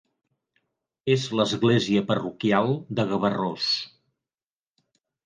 [1.15, 3.69] És l'església parroquial de Gavarrós.